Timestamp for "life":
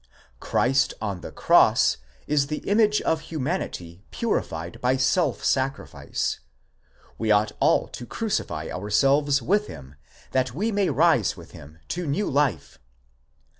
12.27-12.79